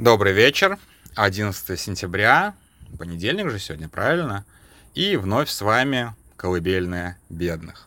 Добрый 0.00 0.32
вечер. 0.32 0.78
11 1.14 1.78
сентября. 1.78 2.54
Понедельник 2.98 3.50
же 3.50 3.58
сегодня, 3.58 3.86
правильно? 3.86 4.46
И 4.94 5.16
вновь 5.16 5.50
с 5.50 5.60
вами 5.60 6.14
колыбельная 6.38 7.18
бедных. 7.28 7.86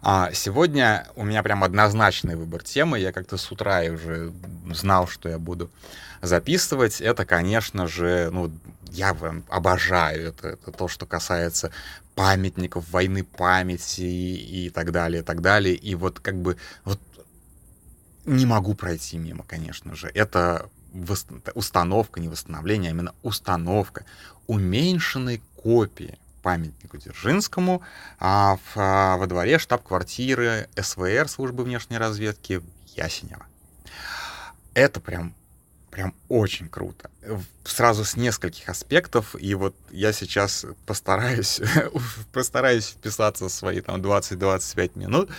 А 0.00 0.32
сегодня 0.32 1.06
у 1.16 1.22
меня 1.22 1.42
прям 1.42 1.62
однозначный 1.62 2.34
выбор 2.34 2.62
темы. 2.62 2.98
Я 2.98 3.12
как-то 3.12 3.36
с 3.36 3.52
утра 3.52 3.82
уже 3.82 4.32
знал, 4.72 5.06
что 5.06 5.28
я 5.28 5.38
буду 5.38 5.70
записывать. 6.22 7.02
Это, 7.02 7.26
конечно 7.26 7.88
же, 7.88 8.30
ну, 8.32 8.50
я 8.90 9.14
обожаю 9.50 10.28
это, 10.28 10.48
это 10.48 10.72
то, 10.72 10.88
что 10.88 11.04
касается 11.04 11.70
памятников, 12.14 12.88
войны 12.88 13.22
памяти 13.22 14.00
и, 14.00 14.64
и 14.64 14.70
так 14.70 14.92
далее, 14.92 15.20
и 15.20 15.22
так 15.22 15.42
далее. 15.42 15.74
И 15.74 15.94
вот 15.94 16.20
как 16.20 16.40
бы 16.40 16.56
вот 16.86 16.98
не 18.24 18.46
могу 18.46 18.72
пройти 18.72 19.18
мимо, 19.18 19.44
конечно 19.46 19.94
же. 19.94 20.10
Это 20.14 20.70
установка, 21.54 22.20
не 22.20 22.28
восстановление, 22.28 22.90
а 22.90 22.94
именно 22.94 23.14
установка 23.22 24.04
уменьшенной 24.46 25.42
копии 25.56 26.18
памятнику 26.42 26.98
Дзержинскому 26.98 27.82
а, 28.20 28.56
в, 28.56 28.76
а, 28.76 29.16
во 29.16 29.26
дворе 29.26 29.58
штаб-квартиры 29.58 30.68
СВР, 30.76 31.28
службы 31.28 31.64
внешней 31.64 31.96
разведки 31.96 32.62
Ясенева. 32.94 33.46
Это 34.74 35.00
прям 35.00 35.34
прям 35.94 36.12
очень 36.28 36.68
круто. 36.68 37.08
Сразу 37.62 38.04
с 38.04 38.16
нескольких 38.16 38.68
аспектов. 38.68 39.36
И 39.38 39.54
вот 39.54 39.76
я 39.92 40.12
сейчас 40.12 40.66
постараюсь, 40.86 41.60
постараюсь 42.32 42.88
вписаться 42.88 43.44
в 43.44 43.52
свои 43.52 43.80
там 43.80 44.00
20-25 44.02 44.98
минут, 44.98 45.30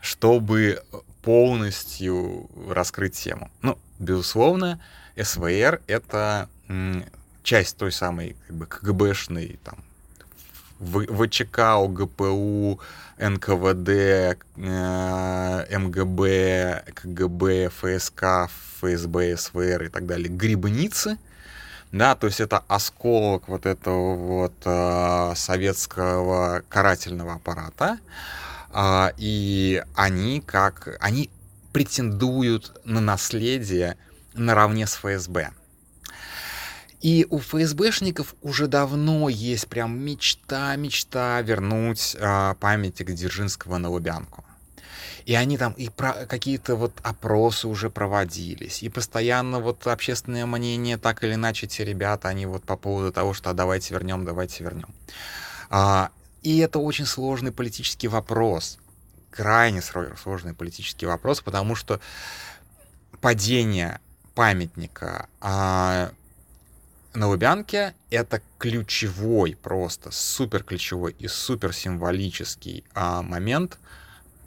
чтобы 0.00 0.82
полностью 1.22 2.50
раскрыть 2.68 3.14
тему. 3.14 3.50
Ну, 3.62 3.78
безусловно, 3.98 4.78
СВР— 5.16 5.80
это 5.86 6.48
часть 7.42 7.76
той 7.76 7.92
самой 7.92 8.36
как 8.46 8.56
бы 8.56 8.66
КГБшной 8.66 9.58
там 9.62 9.76
ВЧК, 10.80 11.58
ОГПУ, 11.76 12.80
НКВД, 13.18 13.88
э, 13.88 15.78
МГБ, 15.78 16.84
КГБ, 16.94 17.68
ФСК, 17.70 18.50
ФСБ, 18.80 19.36
СВР 19.36 19.84
и 19.84 19.88
так 19.88 20.06
далее, 20.06 20.28
грибницы, 20.28 21.18
да, 21.92 22.16
то 22.16 22.26
есть 22.26 22.40
это 22.40 22.64
осколок 22.66 23.48
вот 23.48 23.66
этого 23.66 24.16
вот 24.16 24.54
э, 24.64 25.32
советского 25.36 26.62
карательного 26.68 27.34
аппарата, 27.34 27.98
э, 28.72 29.10
и 29.16 29.82
они 29.94 30.40
как, 30.40 30.96
они 31.00 31.30
претендуют 31.72 32.80
на 32.84 33.00
наследие 33.00 33.96
наравне 34.34 34.86
с 34.86 34.94
ФСБ. 34.94 35.50
И 37.00 37.26
у 37.28 37.38
ФСБшников 37.38 38.34
уже 38.40 38.66
давно 38.66 39.28
есть 39.28 39.68
прям 39.68 39.98
мечта, 39.98 40.74
мечта 40.76 41.42
вернуть 41.42 42.16
э, 42.18 42.54
памятник 42.58 43.10
Дзержинского 43.10 43.76
на 43.76 43.90
Лубянку. 43.90 44.42
И 45.26 45.34
они 45.34 45.56
там, 45.58 45.72
и 45.72 45.88
про 45.88 46.26
какие-то 46.26 46.76
вот 46.76 46.92
опросы 47.02 47.68
уже 47.68 47.88
проводились, 47.88 48.82
и 48.82 48.88
постоянно 48.88 49.60
вот 49.60 49.86
общественное 49.86 50.44
мнение, 50.46 50.98
так 50.98 51.24
или 51.24 51.34
иначе, 51.34 51.66
те 51.66 51.84
ребята, 51.84 52.28
они 52.28 52.46
вот 52.46 52.64
по 52.64 52.76
поводу 52.76 53.10
того, 53.12 53.32
что 53.32 53.50
а 53.50 53.54
давайте 53.54 53.94
вернем, 53.94 54.24
давайте 54.24 54.64
вернем. 54.64 54.88
А, 55.70 56.10
и 56.42 56.58
это 56.58 56.78
очень 56.78 57.06
сложный 57.06 57.52
политический 57.52 58.08
вопрос, 58.08 58.78
крайне 59.30 59.82
сложный 59.82 60.52
политический 60.52 61.06
вопрос, 61.06 61.40
потому 61.40 61.74
что 61.74 62.00
падение 63.20 64.00
памятника 64.34 65.28
а, 65.40 66.10
на 67.14 67.28
Лубянке 67.28 67.94
это 68.10 68.42
ключевой 68.58 69.56
просто, 69.60 70.10
супер 70.10 70.64
ключевой 70.64 71.12
и 71.18 71.28
супер 71.28 71.72
символический 71.72 72.84
а, 72.94 73.22
момент 73.22 73.78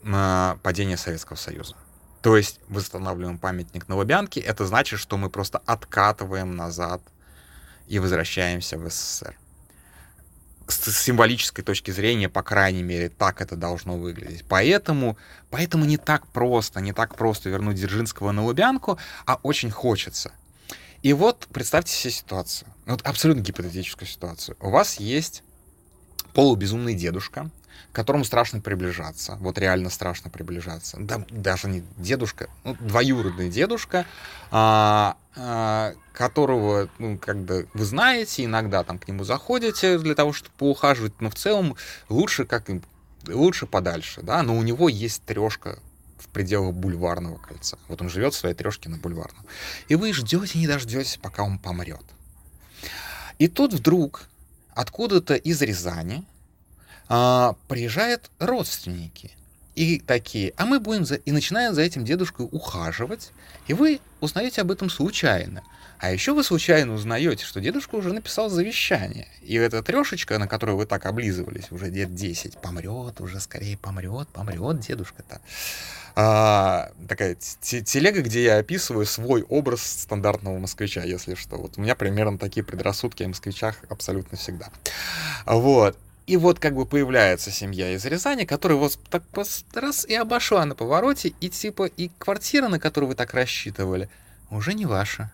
а, 0.03 0.57
падения 0.63 0.97
Советского 0.97 1.37
Союза. 1.37 1.75
То 2.21 2.35
есть 2.35 2.59
восстанавливаем 2.67 3.37
памятник 3.37 3.87
на 3.87 3.95
Лубянке, 3.95 4.41
это 4.41 4.65
значит, 4.65 4.99
что 4.99 5.17
мы 5.17 5.29
просто 5.29 5.59
откатываем 5.65 6.55
назад 6.55 7.01
и 7.87 7.99
возвращаемся 7.99 8.77
в 8.77 8.89
СССР. 8.89 9.37
С 10.67 10.91
символической 10.91 11.63
точки 11.63 11.91
зрения, 11.91 12.29
по 12.29 12.44
крайней 12.44 12.83
мере, 12.83 13.09
так 13.09 13.41
это 13.41 13.55
должно 13.55 13.97
выглядеть. 13.97 14.44
Поэтому, 14.47 15.17
поэтому 15.50 15.85
не 15.85 15.97
так 15.97 16.28
просто, 16.28 16.81
не 16.81 16.94
так 16.94 17.16
просто 17.16 17.50
вернуть 17.50 17.78
Дзержинского 17.78 18.31
на 18.31 18.44
Лубянку, 18.44 19.00
а 19.25 19.39
очень 19.44 19.72
хочется. 19.72 20.33
И 21.03 21.13
вот 21.13 21.47
представьте 21.53 21.94
себе 21.94 22.11
ситуацию, 22.11 22.67
вот 22.85 23.01
абсолютно 23.03 23.41
гипотетическую 23.41 24.07
ситуацию. 24.07 24.57
У 24.59 24.69
вас 24.69 25.00
есть 25.00 25.44
полубезумный 26.33 26.95
дедушка, 26.95 27.50
к 27.91 27.95
которому 27.95 28.23
страшно 28.23 28.59
приближаться, 28.59 29.38
вот 29.39 29.57
реально 29.57 29.89
страшно 29.89 30.29
приближаться. 30.29 30.97
Да, 30.99 31.25
даже 31.29 31.67
не 31.67 31.83
дедушка, 31.97 32.49
ну, 32.63 32.75
двоюродный 32.79 33.49
дедушка, 33.49 34.05
а, 34.51 35.17
а, 35.35 35.93
которого, 36.13 36.89
ну, 36.99 37.17
как 37.17 37.38
бы 37.38 37.67
вы 37.73 37.85
знаете, 37.85 38.45
иногда 38.45 38.83
там 38.83 38.99
к 38.99 39.07
нему 39.07 39.23
заходите 39.23 39.97
для 39.99 40.15
того, 40.15 40.33
чтобы 40.33 40.55
поухаживать, 40.57 41.19
но 41.19 41.29
в 41.29 41.35
целом 41.35 41.75
лучше 42.09 42.45
как 42.45 42.69
лучше 43.27 43.65
подальше, 43.65 44.21
да, 44.21 44.41
но 44.44 44.57
у 44.57 44.61
него 44.63 44.89
есть 44.89 45.23
трешка 45.23 45.79
в 46.17 46.27
пределах 46.29 46.73
бульварного 46.73 47.38
кольца. 47.38 47.77
Вот 47.88 48.01
он 48.01 48.09
живет 48.09 48.33
в 48.33 48.38
своей 48.38 48.55
трешке 48.55 48.89
на 48.89 48.97
бульварном. 48.97 49.45
И 49.88 49.95
вы 49.95 50.13
ждете, 50.13 50.59
не 50.59 50.67
дождетесь, 50.67 51.19
пока 51.21 51.44
он 51.44 51.59
помрет. 51.59 52.03
И 53.39 53.47
тут 53.47 53.73
вдруг 53.73 54.23
откуда-то 54.73 55.35
из 55.35 55.61
Рязани 55.61 56.25
а, 57.09 57.56
приезжают 57.68 58.29
родственники. 58.40 59.31
И 59.75 60.00
такие, 60.00 60.53
а 60.57 60.66
мы 60.66 60.79
будем 60.79 61.06
за... 61.06 61.16
И 61.16 61.31
начинают 61.31 61.75
за 61.75 61.84
этим 61.84 62.03
дедушкой 62.03 62.47
ухаживать. 62.51 63.31
И 63.68 63.73
вы 63.73 64.00
узнаете 64.22 64.62
об 64.62 64.72
этом 64.72 64.90
случайно. 64.90 65.63
А 66.00 66.12
еще 66.12 66.34
вы 66.34 66.44
случайно 66.44 66.94
узнаете, 66.94 67.45
что 67.45 67.59
дедушка 67.59 67.95
уже 67.95 68.13
написал 68.13 68.50
завещание. 68.50 69.28
И 69.41 69.56
эта 69.56 69.81
трешечка, 69.81 70.38
на 70.38 70.47
которую 70.47 70.78
вы 70.78 70.85
так 70.85 71.06
облизывались 71.06 71.72
уже 71.72 71.90
лет 71.90 72.13
10, 72.13 72.57
помрет, 72.59 73.19
уже 73.19 73.39
скорее 73.39 73.78
помрет, 73.78 74.28
помрет 74.29 74.79
дедушка-то. 74.79 75.41
А, 76.16 76.91
такая 77.07 77.35
телега, 77.35 78.22
где 78.22 78.44
я 78.44 78.57
описываю 78.57 79.06
свой 79.06 79.44
образ 79.44 79.84
стандартного 79.84 80.57
москвича, 80.57 81.03
если 81.03 81.35
что. 81.35 81.57
Вот 81.57 81.78
у 81.78 81.81
меня 81.81 81.95
примерно 81.95 82.39
такие 82.39 82.63
предрассудки 82.63 83.22
о 83.22 83.28
москвичах 83.28 83.78
абсолютно 83.89 84.38
всегда. 84.38 84.69
Вот. 85.45 85.97
И 86.27 86.38
вот 86.38 86.59
как 86.59 86.75
бы 86.75 86.85
появляется 86.85 87.51
семья 87.51 87.93
из 87.93 88.05
Рязани, 88.05 88.45
которая 88.45 88.77
вот 88.77 88.99
так 89.09 89.23
раз 89.73 90.05
и 90.05 90.13
обошла 90.13 90.65
на 90.65 90.75
повороте, 90.75 91.33
и 91.39 91.49
типа 91.49 91.85
и 91.85 92.11
квартира, 92.19 92.67
на 92.67 92.79
которую 92.79 93.09
вы 93.09 93.15
так 93.15 93.33
рассчитывали, 93.33 94.09
уже 94.51 94.73
не 94.73 94.85
ваша 94.85 95.31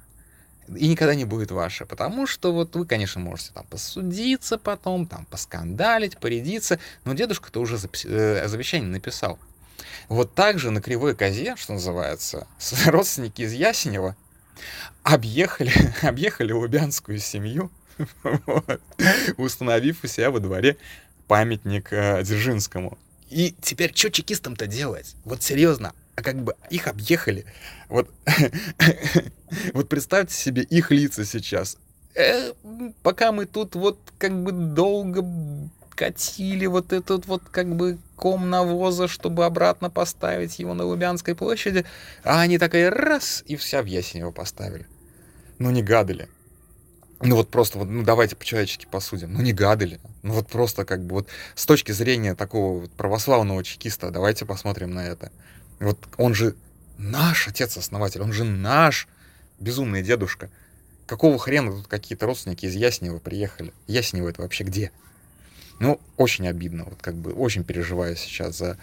и 0.67 0.87
никогда 0.87 1.15
не 1.15 1.25
будет 1.25 1.51
ваше, 1.51 1.85
потому 1.85 2.25
что 2.25 2.53
вот 2.53 2.75
вы, 2.75 2.85
конечно, 2.85 3.19
можете 3.19 3.51
там 3.53 3.65
посудиться 3.65 4.57
потом, 4.57 5.05
там 5.07 5.25
поскандалить, 5.25 6.17
порядиться, 6.17 6.79
но 7.05 7.13
дедушка-то 7.13 7.59
уже 7.59 7.77
э, 8.05 8.47
завещание 8.47 8.89
написал. 8.89 9.39
Вот 10.09 10.33
так 10.33 10.59
же 10.59 10.71
на 10.71 10.81
Кривой 10.81 11.15
Козе, 11.15 11.55
что 11.57 11.73
называется, 11.73 12.47
родственники 12.85 13.41
из 13.41 13.53
Ясенева 13.53 14.15
объехали, 15.03 15.73
объехали 16.01 16.51
лубянскую 16.53 17.19
семью, 17.19 17.71
установив 19.37 20.03
у 20.03 20.07
себя 20.07 20.31
во 20.31 20.39
дворе 20.39 20.77
памятник 21.27 21.91
э, 21.91 22.23
Дзержинскому. 22.23 22.97
И 23.29 23.55
теперь 23.61 23.95
что 23.95 24.11
чекистам-то 24.11 24.67
делать? 24.67 25.15
Вот 25.25 25.41
серьезно, 25.41 25.93
а 26.15 26.21
как 26.21 26.43
бы 26.43 26.55
их 26.69 26.87
объехали. 26.87 27.45
Вот, 27.89 28.09
вот 29.73 29.89
представьте 29.89 30.35
себе 30.35 30.61
их 30.61 30.91
лица 30.91 31.25
сейчас. 31.25 31.77
Э, 32.15 32.53
пока 33.01 33.31
мы 33.31 33.45
тут 33.45 33.75
вот 33.75 33.97
как 34.17 34.43
бы 34.43 34.51
долго 34.51 35.25
катили 35.95 36.65
вот 36.65 36.93
этот 36.93 37.25
вот 37.25 37.43
как 37.49 37.75
бы 37.75 37.97
ком 38.15 38.49
навоза, 38.49 39.07
чтобы 39.07 39.45
обратно 39.45 39.89
поставить 39.89 40.59
его 40.59 40.73
на 40.73 40.85
Лубянской 40.85 41.35
площади, 41.35 41.85
а 42.23 42.41
они 42.41 42.57
такая 42.57 42.89
раз, 42.89 43.43
и 43.45 43.55
вся 43.55 43.81
в 43.81 43.85
Ясенево 43.85 44.31
поставили. 44.31 44.85
Ну 45.59 45.71
не 45.71 45.83
гадали. 45.83 46.29
Ну 47.25 47.37
вот 47.37 47.49
просто, 47.49 47.77
вот, 47.79 47.87
ну 47.87 48.03
давайте 48.03 48.35
по-человечески 48.35 48.85
посудим. 48.89 49.33
Ну 49.33 49.41
не 49.41 49.53
гадали. 49.53 49.99
Ну 50.23 50.33
вот 50.33 50.47
просто 50.47 50.83
как 50.85 51.03
бы 51.05 51.15
вот 51.15 51.27
с 51.55 51.65
точки 51.65 51.91
зрения 51.91 52.35
такого 52.35 52.81
вот 52.81 52.91
православного 52.91 53.63
чекиста, 53.63 54.11
давайте 54.11 54.45
посмотрим 54.45 54.91
на 54.93 55.05
это. 55.05 55.31
Вот 55.79 55.97
он 56.17 56.33
же 56.33 56.55
наш 56.97 57.47
отец-основатель, 57.47 58.21
он 58.21 58.33
же 58.33 58.43
наш 58.43 59.07
безумный 59.59 60.03
дедушка. 60.03 60.49
Какого 61.05 61.37
хрена 61.37 61.71
тут 61.71 61.87
какие-то 61.87 62.25
родственники 62.25 62.65
из 62.65 62.75
Яснева 62.75 63.19
приехали? 63.19 63.73
Яснево 63.87 64.29
это 64.29 64.41
вообще 64.41 64.63
где? 64.63 64.91
Ну, 65.79 65.99
очень 66.17 66.47
обидно, 66.47 66.85
вот 66.85 67.01
как 67.01 67.15
бы 67.15 67.33
очень 67.33 67.63
переживаю 67.63 68.15
сейчас 68.15 68.57
за, 68.57 68.77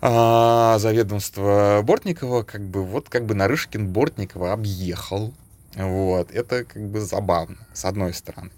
а, 0.00 0.78
за 0.78 0.92
ведомство 0.92 1.80
Бортникова, 1.82 2.42
как 2.42 2.62
бы 2.62 2.84
вот 2.84 3.08
как 3.08 3.24
бы 3.24 3.34
Нарышкин 3.34 3.88
Бортникова 3.88 4.52
объехал 4.52 5.32
Вот, 5.74 6.30
это 6.30 6.64
как 6.64 6.90
бы 6.90 7.00
забавно, 7.00 7.56
с 7.72 7.84
одной 7.84 8.12
стороны. 8.12 8.50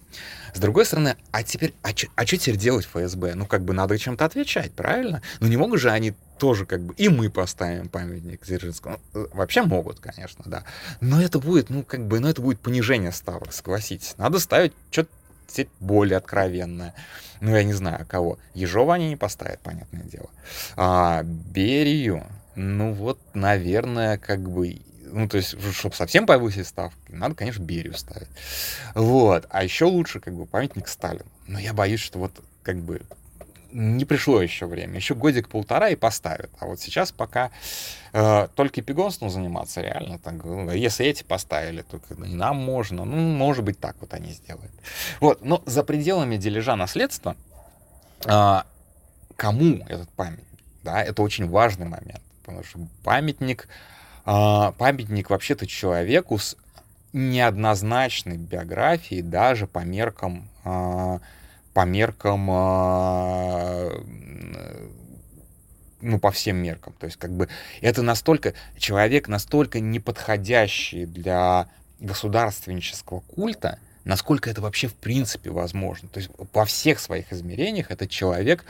С 0.52 0.58
другой 0.58 0.84
стороны, 0.84 1.16
а 1.32 1.42
теперь, 1.42 1.74
а 1.82 1.90
что 1.90 2.08
а 2.16 2.24
теперь 2.24 2.56
делать 2.56 2.86
ФСБ? 2.86 3.34
Ну, 3.34 3.46
как 3.46 3.64
бы 3.64 3.72
надо 3.72 3.98
чем-то 3.98 4.24
отвечать, 4.24 4.72
правильно? 4.72 5.22
Ну, 5.40 5.48
не 5.48 5.56
могут 5.56 5.80
же 5.80 5.90
они 5.90 6.14
тоже 6.38 6.66
как 6.66 6.80
бы, 6.80 6.94
и 6.94 7.08
мы 7.08 7.30
поставим 7.30 7.88
памятник 7.88 8.44
Дзержинскому. 8.44 9.00
Ну, 9.12 9.28
вообще 9.32 9.62
могут, 9.62 10.00
конечно, 10.00 10.44
да. 10.46 10.64
Но 11.00 11.20
это 11.20 11.38
будет, 11.38 11.70
ну, 11.70 11.82
как 11.84 12.06
бы, 12.06 12.20
ну, 12.20 12.28
это 12.28 12.42
будет 12.42 12.60
понижение 12.60 13.12
ставок, 13.12 13.52
согласитесь. 13.52 14.14
Надо 14.16 14.38
ставить 14.38 14.72
что-то 14.90 15.10
более 15.80 16.18
откровенное. 16.18 16.94
Ну, 17.40 17.54
я 17.54 17.62
не 17.62 17.72
знаю, 17.74 18.06
кого. 18.08 18.38
Ежова 18.54 18.94
они 18.94 19.08
не 19.08 19.16
поставят, 19.16 19.60
понятное 19.60 20.02
дело. 20.02 20.30
А 20.76 21.22
Берию, 21.22 22.24
ну, 22.54 22.92
вот, 22.92 23.18
наверное, 23.34 24.18
как 24.18 24.48
бы 24.48 24.80
ну, 25.14 25.28
то 25.28 25.36
есть, 25.36 25.54
чтобы 25.72 25.94
совсем 25.94 26.26
повысить 26.26 26.66
ставки, 26.66 26.98
надо, 27.08 27.34
конечно, 27.34 27.62
Берию 27.62 27.94
ставить. 27.94 28.28
Вот. 28.94 29.46
А 29.50 29.62
еще 29.62 29.84
лучше, 29.84 30.20
как 30.20 30.34
бы, 30.34 30.44
памятник 30.44 30.88
Сталину. 30.88 31.24
Но 31.46 31.58
я 31.58 31.72
боюсь, 31.72 32.00
что 32.00 32.18
вот, 32.18 32.32
как 32.62 32.78
бы, 32.78 33.00
не 33.70 34.04
пришло 34.04 34.42
еще 34.42 34.66
время. 34.66 34.96
Еще 34.96 35.14
годик-полтора 35.14 35.90
и 35.90 35.96
поставят. 35.96 36.50
А 36.58 36.66
вот 36.66 36.80
сейчас 36.80 37.12
пока 37.12 37.50
э, 38.12 38.48
только 38.54 38.82
пигонством 38.82 39.30
заниматься 39.30 39.80
реально. 39.80 40.18
Так, 40.18 40.44
ну, 40.44 40.70
если 40.70 41.06
эти 41.06 41.22
поставили, 41.22 41.82
то 41.82 42.00
и 42.24 42.34
нам 42.34 42.56
можно. 42.56 43.04
Ну, 43.04 43.16
может 43.16 43.64
быть, 43.64 43.78
так 43.80 43.96
вот 44.00 44.14
они 44.14 44.32
сделают. 44.32 44.72
Вот. 45.20 45.44
Но 45.44 45.62
за 45.66 45.82
пределами 45.84 46.36
дележа 46.36 46.76
наследства 46.76 47.36
э, 48.24 48.62
кому 49.36 49.84
этот 49.88 50.08
памятник? 50.10 50.46
Да, 50.82 51.02
это 51.02 51.22
очень 51.22 51.48
важный 51.48 51.86
момент. 51.86 52.22
Потому 52.42 52.62
что 52.62 52.78
памятник, 53.02 53.68
памятник 54.24 55.30
вообще-то 55.30 55.66
человеку 55.66 56.38
с 56.38 56.56
неоднозначной 57.12 58.38
биографией 58.38 59.22
даже 59.22 59.66
по 59.66 59.80
меркам 59.80 60.48
э, 60.64 61.18
по 61.74 61.84
меркам, 61.84 62.48
а, 62.50 63.90
ну, 66.00 66.18
по 66.20 66.30
всем 66.30 66.56
меркам. 66.56 66.94
То 66.98 67.06
есть, 67.06 67.18
как 67.18 67.32
бы, 67.32 67.48
это 67.82 68.02
настолько, 68.02 68.54
человек 68.78 69.28
настолько 69.28 69.80
неподходящий 69.80 71.04
для 71.04 71.68
государственнического 71.98 73.20
культа, 73.20 73.78
насколько 74.04 74.48
это 74.48 74.60
вообще 74.60 74.86
в 74.86 74.94
принципе 74.94 75.50
возможно. 75.50 76.08
То 76.08 76.20
есть, 76.20 76.30
во 76.52 76.64
всех 76.64 77.00
своих 77.00 77.32
измерениях 77.32 77.90
этот 77.90 78.08
человек 78.08 78.64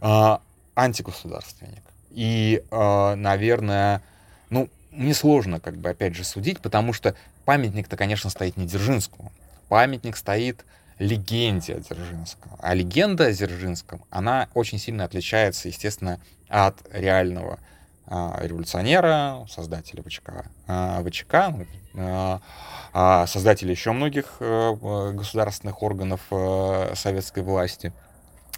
э, 0.00 0.38
антигосударственник. 0.76 1.82
И, 2.10 2.64
наверное, 2.72 4.02
ну, 4.50 4.68
мне 4.90 5.14
сложно, 5.14 5.60
как 5.60 5.76
бы, 5.76 5.90
опять 5.90 6.14
же, 6.14 6.24
судить, 6.24 6.60
потому 6.60 6.92
что 6.92 7.14
памятник-то, 7.44 7.96
конечно, 7.96 8.30
стоит 8.30 8.56
не 8.56 8.66
Дзержинскому. 8.66 9.32
Памятник 9.68 10.16
стоит 10.16 10.64
легенде 10.98 11.74
о 11.76 11.80
Дзержинском. 11.80 12.52
А 12.58 12.74
легенда 12.74 13.26
о 13.26 13.32
Дзержинском, 13.32 14.04
она 14.10 14.48
очень 14.54 14.78
сильно 14.78 15.04
отличается, 15.04 15.68
естественно, 15.68 16.20
от 16.48 16.76
реального 16.92 17.58
а, 18.06 18.38
революционера, 18.42 19.46
создателя 19.48 20.02
ВЧК, 20.02 20.46
а, 20.66 21.02
ВЧК 21.04 21.54
а, 21.96 23.26
создателя 23.26 23.70
еще 23.70 23.92
многих 23.92 24.36
а, 24.40 25.12
государственных 25.12 25.82
органов 25.82 26.20
а, 26.30 26.92
советской 26.94 27.42
власти. 27.42 27.92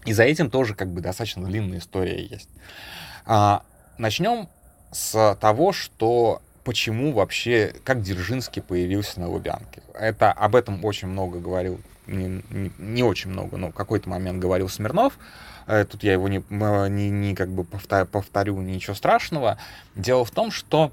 И 0.04 0.12
за 0.12 0.24
этим 0.24 0.50
тоже 0.50 0.74
как 0.74 0.88
бы 0.88 1.00
достаточно 1.00 1.44
длинная 1.44 1.78
история 1.78 2.24
есть. 2.24 2.48
А, 3.24 3.62
начнем 3.98 4.48
с 4.92 5.36
того, 5.40 5.72
что 5.72 6.40
почему 6.64 7.12
вообще, 7.12 7.74
как 7.84 8.02
Дзержинский 8.02 8.62
появился 8.62 9.20
на 9.20 9.28
Лубянке. 9.28 9.82
Это, 9.94 10.30
об 10.32 10.54
этом 10.54 10.84
очень 10.84 11.08
много 11.08 11.40
говорил 11.40 11.80
не, 12.06 12.42
не, 12.50 12.72
не 12.78 13.02
очень 13.02 13.30
много, 13.30 13.56
но 13.56 13.70
в 13.70 13.74
какой-то 13.74 14.08
момент 14.08 14.38
говорил 14.40 14.68
Смирнов, 14.68 15.18
э, 15.66 15.84
тут 15.84 16.02
я 16.02 16.12
его 16.12 16.28
не, 16.28 16.42
не, 16.50 17.10
не 17.10 17.34
как 17.34 17.48
бы 17.48 17.64
повторю, 17.64 18.06
повторю, 18.06 18.60
ничего 18.60 18.94
страшного. 18.94 19.58
Дело 19.94 20.24
в 20.24 20.30
том, 20.30 20.50
что 20.50 20.92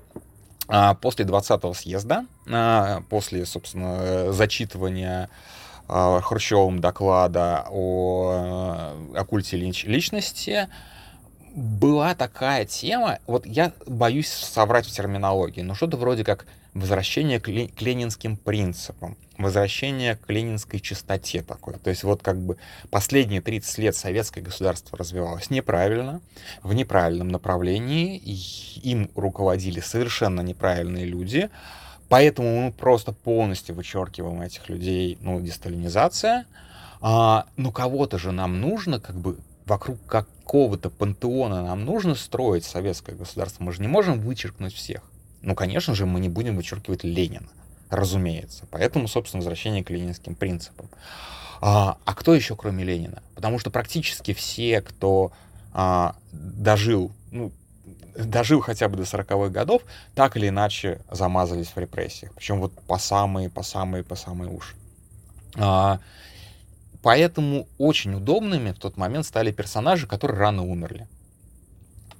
а, 0.68 0.94
после 0.94 1.26
20-го 1.26 1.74
съезда, 1.74 2.26
а, 2.48 3.02
после, 3.10 3.46
собственно, 3.46 4.32
зачитывания 4.32 5.30
а, 5.88 6.22
Хрущевым 6.22 6.80
доклада 6.80 7.66
о, 7.72 8.94
о 9.16 9.26
культе 9.26 9.58
лич, 9.58 9.86
личности, 9.86 10.70
была 11.60 12.16
такая 12.16 12.66
тема, 12.66 13.20
вот 13.28 13.46
я 13.46 13.74
боюсь 13.86 14.30
соврать 14.30 14.86
в 14.86 14.92
терминологии, 14.92 15.62
но 15.62 15.76
что-то 15.76 15.98
вроде 15.98 16.24
как 16.24 16.46
возвращение 16.74 17.40
к, 17.40 17.46
к 17.46 17.82
ленинским 17.82 18.38
принципам, 18.38 19.18
возвращение 19.38 20.16
к 20.16 20.30
ленинской 20.30 20.80
чистоте 20.80 21.42
такой. 21.42 21.76
То 21.76 21.90
есть 21.90 22.04
вот 22.04 22.22
как 22.22 22.38
бы 22.38 22.58
последние 22.90 23.42
30 23.42 23.78
лет 23.80 23.96
советское 23.96 24.42
государство 24.42 24.98
развивалось 24.98 25.50
неправильно, 25.50 26.22
в 26.64 26.74
неправильном 26.74 27.28
направлении, 27.28 28.18
им 28.82 29.10
руководили 29.16 29.82
совершенно 29.82 30.42
неправильные 30.42 31.06
люди, 31.06 31.50
поэтому 32.08 32.66
мы 32.66 32.72
просто 32.72 33.12
полностью 33.12 33.76
вычеркиваем 33.76 34.42
этих 34.42 34.70
людей, 34.70 35.18
ну, 35.22 35.42
десталинизация. 35.42 36.46
А, 37.02 37.46
ну, 37.56 37.72
кого-то 37.72 38.18
же 38.18 38.32
нам 38.32 38.60
нужно, 38.60 39.00
как 39.00 39.16
бы, 39.16 39.38
вокруг 39.66 40.00
какого-то 40.50 40.90
пантеона 40.90 41.64
нам 41.64 41.86
нужно 41.86 42.16
строить 42.16 42.66
советское 42.66 43.16
государство. 43.16 43.64
Мы 43.64 43.72
же 43.72 43.84
не 43.84 43.88
можем 43.88 44.20
вычеркнуть 44.20 44.74
всех. 44.74 45.04
Ну, 45.44 45.54
конечно 45.54 45.94
же, 45.94 46.08
мы 46.08 46.20
не 46.20 46.28
будем 46.28 46.56
вычеркивать 46.56 47.04
Ленина, 47.04 47.50
разумеется. 47.92 48.66
Поэтому, 48.72 49.08
собственно, 49.08 49.42
возвращение 49.42 49.84
к 49.84 49.92
ленинским 49.92 50.34
принципам. 50.34 50.90
А, 51.62 52.00
а 52.04 52.16
кто 52.16 52.34
еще, 52.34 52.56
кроме 52.56 52.84
Ленина? 52.84 53.22
Потому 53.36 53.60
что 53.60 53.70
практически 53.70 54.34
все, 54.34 54.82
кто 54.82 55.34
а, 55.72 56.16
дожил, 56.32 57.12
ну, 57.30 57.52
дожил 58.18 58.62
хотя 58.62 58.90
бы 58.90 58.98
до 58.98 59.04
40-х 59.04 59.50
годов, 59.50 59.84
так 60.16 60.36
или 60.36 60.50
иначе 60.50 61.02
замазались 61.12 61.68
в 61.68 61.78
репрессиях. 61.78 62.34
Причем 62.34 62.60
вот 62.60 62.74
по 62.88 62.98
самые, 62.98 63.52
по 63.52 63.62
самые, 63.62 64.04
по 64.04 64.16
самые 64.16 64.50
уши. 64.50 64.76
А, 65.58 66.00
поэтому 67.02 67.68
очень 67.78 68.14
удобными 68.14 68.72
в 68.72 68.80
тот 68.80 68.98
момент 68.98 69.26
стали 69.26 69.52
персонажи, 69.52 70.08
которые 70.08 70.40
рано 70.40 70.64
умерли. 70.64 71.08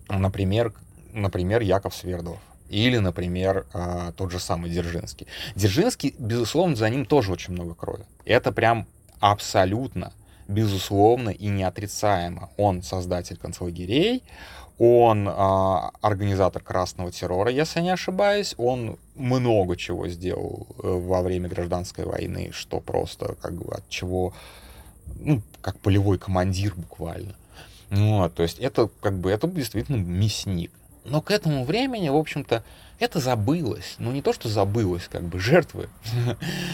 Например, 0.10 0.74
например 1.14 1.62
Яков 1.62 1.96
Свердлов. 1.96 2.40
Или, 2.70 2.98
например, 3.00 3.66
а, 3.74 4.12
тот 4.12 4.32
же 4.32 4.40
самый 4.40 4.70
Дзержинский. 4.70 5.26
Дзержинский, 5.56 6.14
безусловно, 6.20 6.76
за 6.76 6.90
ним 6.90 7.06
тоже 7.06 7.32
очень 7.32 7.54
много 7.54 7.74
крови. 7.74 8.06
Это 8.26 8.52
прям 8.52 8.86
абсолютно, 9.20 10.14
безусловно 10.48 11.30
и 11.30 11.48
неотрицаемо. 11.48 12.52
Он 12.58 12.84
создатель 12.84 13.38
концлагерей, 13.38 14.24
он 14.80 15.28
э, 15.28 15.32
организатор 16.02 16.64
красного 16.64 17.12
террора, 17.12 17.52
если 17.52 17.82
не 17.82 17.90
ошибаюсь. 17.90 18.56
Он 18.58 18.98
много 19.16 19.76
чего 19.76 20.08
сделал 20.08 20.68
э, 20.82 20.88
во 20.88 21.22
время 21.22 21.50
гражданской 21.50 22.06
войны, 22.06 22.52
что 22.54 22.80
просто 22.80 23.36
как 23.42 23.56
бы 23.56 23.74
от 23.74 23.88
чего, 23.90 24.34
ну, 25.20 25.42
как 25.62 25.80
полевой 25.80 26.18
командир 26.18 26.74
буквально. 26.76 27.36
Вот, 27.90 28.36
то 28.36 28.44
есть 28.44 28.60
это 28.60 28.90
как 29.02 29.18
бы 29.18 29.32
это 29.32 29.48
действительно 29.48 29.98
мясник. 29.98 30.72
Но 31.06 31.22
к 31.22 31.32
этому 31.32 31.66
времени, 31.66 32.10
в 32.10 32.16
общем-то, 32.16 32.64
это 33.00 33.20
забылось. 33.20 33.96
Ну, 33.98 34.12
не 34.12 34.22
то, 34.22 34.34
что 34.34 34.50
забылось, 34.50 35.08
как 35.08 35.24
бы 35.24 35.40
жертвы. 35.40 35.90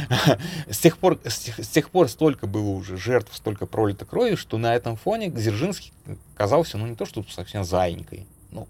с, 0.70 0.80
тех 0.80 0.98
пор, 0.98 1.20
с, 1.24 1.40
тех, 1.40 1.64
с 1.64 1.68
тех 1.68 1.90
пор 1.90 2.10
столько 2.10 2.48
было 2.48 2.70
уже 2.70 2.98
жертв, 2.98 3.34
столько 3.36 3.66
пролито 3.66 4.06
крови, 4.06 4.36
что 4.36 4.58
на 4.58 4.76
этом 4.76 4.98
фоне 4.98 5.30
Дзержинский 5.30 5.94
казался, 6.36 6.78
ну, 6.78 6.88
не 6.88 6.96
то, 6.96 7.06
что 7.06 7.24
совсем 7.30 7.64
заинькой. 7.64 8.28
Ну, 8.52 8.68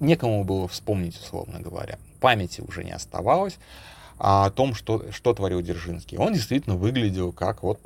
некому 0.00 0.44
было 0.44 0.68
вспомнить, 0.68 1.16
условно 1.16 1.60
говоря. 1.60 1.98
Памяти 2.20 2.60
уже 2.60 2.84
не 2.84 2.92
оставалось 2.92 3.58
о 4.18 4.50
том, 4.50 4.74
что, 4.74 5.10
что 5.10 5.34
творил 5.34 5.60
Дзержинский. 5.60 6.16
Он 6.16 6.32
действительно 6.32 6.76
выглядел 6.76 7.32
как 7.32 7.64
вот 7.64 7.80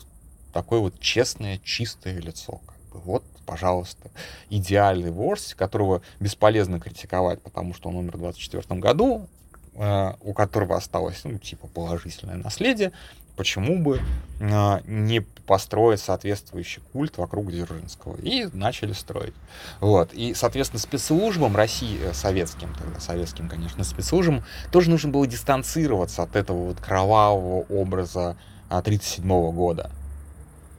такое 0.57 0.81
вот 0.81 0.99
честное, 1.01 1.59
чистое 1.59 2.19
лицо. 2.19 2.63
Вот 2.91 3.23
пожалуйста, 3.45 4.11
идеальный 4.49 5.11
вождь, 5.11 5.53
которого 5.55 6.01
бесполезно 6.19 6.81
критиковать, 6.81 7.43
потому 7.43 7.75
что 7.75 7.91
он 7.91 7.97
умер 7.97 8.17
в 8.17 8.21
24 8.21 8.81
году, 8.81 9.29
э, 9.75 10.13
у 10.23 10.33
которого 10.33 10.77
осталось, 10.77 11.21
ну, 11.25 11.39
типа, 11.39 11.69
положительное 11.69 12.37
наследие, 12.37 12.93
почему 13.37 13.79
бы 13.79 14.01
э, 14.41 14.81
не 14.87 15.21
построить 15.21 16.01
соответствующий 16.01 16.83
культ 16.93 17.19
вокруг 17.19 17.51
Дзержинского. 17.51 18.17
И 18.17 18.49
начали 18.53 18.95
строить. 18.95 19.35
Вот. 19.81 20.13
И, 20.15 20.35
соответственно, 20.35 20.81
спецслужбам 20.81 21.55
России, 21.55 22.01
э, 22.03 22.15
советским, 22.15 22.75
тогда 22.75 22.99
советским, 22.99 23.49
конечно, 23.49 23.85
спецслужбам, 23.85 24.43
тоже 24.73 24.91
нужно 24.91 25.11
было 25.11 25.27
дистанцироваться 25.27 26.23
от 26.23 26.35
этого 26.35 26.65
вот 26.65 26.81
кровавого 26.81 27.61
образа 27.69 28.37
1937 28.71 29.53
года. 29.53 29.91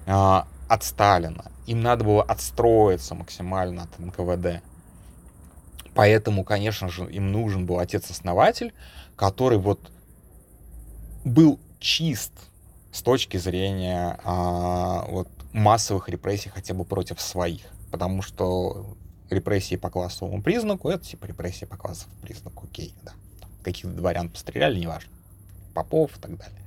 А, 0.07 0.47
от 0.67 0.83
Сталина. 0.83 1.51
Им 1.65 1.81
надо 1.81 2.05
было 2.05 2.23
отстроиться 2.23 3.13
максимально 3.13 3.83
от 3.83 3.99
НКВД. 3.99 4.63
Поэтому, 5.93 6.43
конечно 6.43 6.89
же, 6.89 7.09
им 7.11 7.31
нужен 7.31 7.65
был 7.65 7.79
отец-основатель, 7.79 8.73
который 9.15 9.57
вот 9.57 9.91
был 11.25 11.59
чист 11.79 12.31
с 12.91 13.01
точки 13.01 13.37
зрения 13.37 14.19
а, 14.23 15.05
вот, 15.09 15.27
массовых 15.51 16.07
репрессий 16.07 16.49
хотя 16.49 16.73
бы 16.73 16.85
против 16.85 17.19
своих. 17.19 17.65
Потому 17.91 18.21
что 18.21 18.95
репрессии 19.29 19.75
по 19.75 19.89
классовому 19.89 20.41
признаку, 20.41 20.89
это 20.89 21.03
типа 21.03 21.25
репрессии 21.25 21.65
по 21.65 21.77
классовому 21.77 22.17
признаку, 22.21 22.65
окей, 22.65 22.93
да. 23.03 23.13
Каких-то 23.63 23.89
дворян 23.89 24.29
постреляли, 24.29 24.79
неважно. 24.79 25.11
Попов 25.73 26.17
и 26.17 26.21
так 26.21 26.37
далее. 26.37 26.61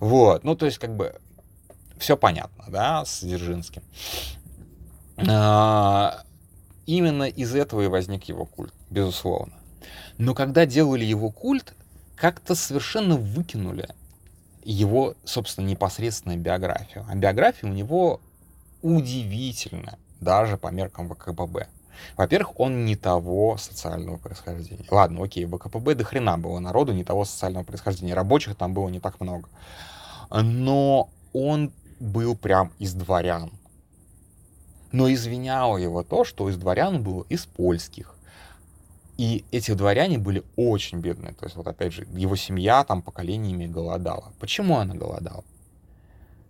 Вот, 0.00 0.42
ну 0.44 0.56
то 0.56 0.66
есть 0.66 0.78
как 0.78 0.96
бы 0.96 1.20
все 2.02 2.16
понятно, 2.16 2.64
да, 2.68 3.04
с 3.04 3.22
Дзержинским. 3.22 3.82
А, 5.28 6.22
именно 6.84 7.24
из 7.24 7.54
этого 7.54 7.82
и 7.82 7.86
возник 7.86 8.24
его 8.24 8.44
культ, 8.44 8.74
безусловно. 8.90 9.54
Но 10.18 10.34
когда 10.34 10.66
делали 10.66 11.04
его 11.04 11.30
культ, 11.30 11.74
как-то 12.16 12.54
совершенно 12.54 13.16
выкинули 13.16 13.88
его, 14.64 15.14
собственно, 15.24 15.66
непосредственную 15.66 16.40
биографию. 16.40 17.06
А 17.08 17.14
биография 17.14 17.70
у 17.70 17.72
него 17.72 18.20
удивительно, 18.82 19.96
даже 20.20 20.56
по 20.56 20.68
меркам 20.68 21.08
ВКПБ. 21.08 21.68
Во-первых, 22.16 22.58
он 22.58 22.84
не 22.84 22.96
того 22.96 23.56
социального 23.58 24.16
происхождения. 24.16 24.86
Ладно, 24.90 25.22
окей, 25.22 25.44
ВКПБ 25.46 25.94
до 25.94 26.04
хрена 26.04 26.36
было 26.36 26.58
народу 26.58 26.92
не 26.92 27.04
того 27.04 27.24
социального 27.24 27.64
происхождения. 27.64 28.14
Рабочих 28.14 28.56
там 28.56 28.74
было 28.74 28.88
не 28.88 28.98
так 28.98 29.20
много. 29.20 29.48
Но 30.30 31.10
он 31.32 31.72
был 32.02 32.36
прям 32.36 32.72
из 32.78 32.94
дворян. 32.94 33.50
Но 34.90 35.10
извиняло 35.10 35.78
его 35.78 36.02
то, 36.02 36.24
что 36.24 36.50
из 36.50 36.56
дворян 36.56 37.02
было 37.02 37.24
из 37.28 37.46
польских. 37.46 38.14
И 39.16 39.44
эти 39.52 39.72
дворяне 39.72 40.18
были 40.18 40.42
очень 40.56 40.98
бедные. 40.98 41.32
То 41.32 41.46
есть, 41.46 41.56
вот 41.56 41.66
опять 41.66 41.92
же, 41.92 42.06
его 42.12 42.34
семья 42.36 42.82
там 42.84 43.02
поколениями 43.02 43.66
голодала. 43.66 44.32
Почему 44.40 44.78
она 44.78 44.94
голодала? 44.94 45.44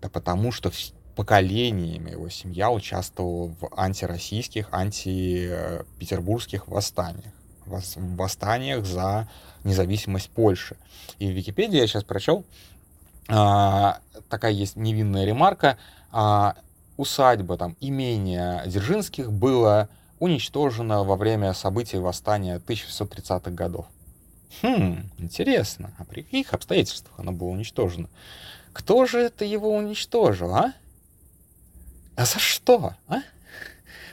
Да 0.01 0.09
потому 0.09 0.53
что 0.53 0.73
поколениями 1.15 2.11
его 2.13 2.29
семья 2.31 2.71
участвовала 2.71 3.55
в 3.61 3.69
антироссийских, 3.77 4.69
антипетербургских 4.73 6.67
восстаниях. 6.67 7.33
Восстаниях 7.67 8.87
за 8.87 9.29
независимость 9.65 10.31
Польши. 10.31 10.77
И 11.19 11.27
в 11.27 11.31
Википедии 11.31 11.77
я 11.77 11.87
сейчас 11.87 12.05
прочел, 12.05 12.45
а, 13.29 13.99
такая 14.29 14.53
есть 14.53 14.77
невинная 14.77 15.25
ремарка, 15.25 15.79
а, 16.11 16.57
усадьба, 16.97 17.57
там, 17.57 17.77
имение 17.81 18.63
Дзержинских 18.67 19.33
было 19.33 19.89
уничтожено 20.19 21.05
во 21.05 21.17
время 21.17 21.53
событий 21.53 21.99
восстания 21.99 22.59
1630-х 22.59 23.51
годов. 23.51 23.87
Хм, 24.63 25.11
интересно, 25.19 25.93
а 25.99 26.05
при 26.05 26.23
каких 26.23 26.53
обстоятельствах 26.53 27.19
оно 27.19 27.33
было 27.33 27.49
уничтожено? 27.49 28.09
Кто 28.73 29.07
же 29.07 29.19
это 29.19 29.45
его 29.45 29.75
уничтожил, 29.75 30.55
а? 30.55 30.73
А 32.17 32.25
за 32.25 32.39
что, 32.39 32.95
а? 33.09 33.23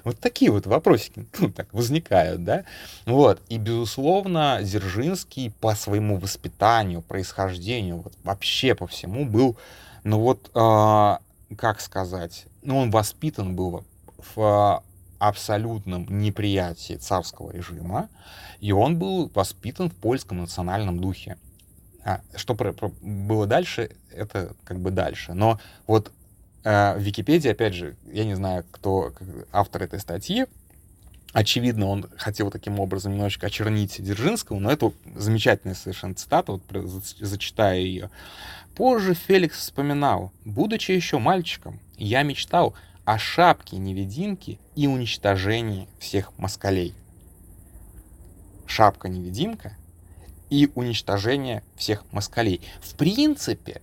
Вот 0.03 0.19
такие 0.19 0.51
вот 0.51 0.65
вопросики 0.65 1.25
ну, 1.39 1.51
так 1.51 1.73
возникают, 1.73 2.43
да? 2.43 2.63
Вот. 3.05 3.41
И, 3.49 3.57
безусловно, 3.57 4.59
Дзержинский 4.61 5.51
по 5.59 5.75
своему 5.75 6.17
воспитанию, 6.17 7.01
происхождению, 7.01 7.97
вот 7.97 8.13
вообще 8.23 8.75
по 8.75 8.87
всему 8.87 9.25
был, 9.25 9.57
ну 10.03 10.19
вот, 10.19 10.49
э, 10.53 11.55
как 11.55 11.81
сказать, 11.81 12.45
ну 12.61 12.77
он 12.77 12.91
воспитан 12.91 13.55
был 13.55 13.83
в 14.35 14.83
абсолютном 15.19 16.05
неприятии 16.21 16.95
царского 16.95 17.51
режима, 17.51 18.09
и 18.59 18.71
он 18.71 18.97
был 18.97 19.29
воспитан 19.33 19.89
в 19.89 19.95
польском 19.95 20.39
национальном 20.39 20.99
духе. 20.99 21.37
А, 22.05 22.21
что 22.35 22.55
про, 22.55 22.71
про, 22.71 22.89
было 23.01 23.45
дальше, 23.45 23.91
это 24.11 24.55
как 24.63 24.79
бы 24.79 24.91
дальше. 24.91 25.33
Но 25.33 25.59
вот 25.85 26.11
в 26.63 26.97
Википедии, 26.99 27.49
опять 27.49 27.73
же, 27.73 27.95
я 28.11 28.25
не 28.25 28.35
знаю, 28.35 28.65
кто 28.71 29.13
автор 29.51 29.83
этой 29.83 29.99
статьи, 29.99 30.45
очевидно, 31.31 31.87
он 31.87 32.09
хотел 32.17 32.51
таким 32.51 32.79
образом 32.79 33.13
немножечко 33.13 33.47
очернить 33.47 34.01
Дзержинского, 34.01 34.59
но 34.59 34.71
это 34.71 34.91
замечательная 35.15 35.75
совершенно 35.75 36.15
цитата, 36.15 36.51
вот 36.51 36.63
зачитаю 37.19 37.81
ее. 37.81 38.09
Позже 38.75 39.13
Феликс 39.13 39.57
вспоминал, 39.57 40.31
будучи 40.45 40.91
еще 40.91 41.19
мальчиком, 41.19 41.79
я 41.97 42.23
мечтал 42.23 42.75
о 43.05 43.17
шапке-невидимке 43.17 44.59
и 44.75 44.87
уничтожении 44.87 45.87
всех 45.99 46.37
москалей. 46.37 46.93
Шапка-невидимка 48.67 49.75
и 50.49 50.69
уничтожение 50.75 51.63
всех 51.75 52.03
москалей. 52.11 52.61
В 52.81 52.95
принципе, 52.95 53.81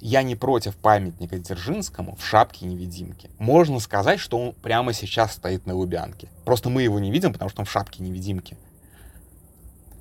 я 0.00 0.22
не 0.22 0.36
против 0.36 0.76
памятника 0.76 1.38
Дзержинскому 1.38 2.16
в 2.16 2.24
шапке-невидимке. 2.24 3.30
Можно 3.38 3.80
сказать, 3.80 4.20
что 4.20 4.38
он 4.38 4.52
прямо 4.52 4.92
сейчас 4.92 5.32
стоит 5.32 5.66
на 5.66 5.74
Лубянке. 5.74 6.28
Просто 6.44 6.68
мы 6.68 6.82
его 6.82 6.98
не 6.98 7.10
видим, 7.10 7.32
потому 7.32 7.48
что 7.50 7.60
он 7.60 7.66
в 7.66 7.70
шапке-невидимке. 7.70 8.56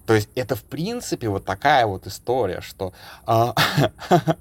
То 0.05 0.13
есть 0.13 0.29
это, 0.35 0.55
в 0.55 0.63
принципе, 0.63 1.29
вот 1.29 1.45
такая 1.45 1.85
вот 1.87 2.05
история, 2.05 2.61
что 2.61 2.93
а, 3.25 3.55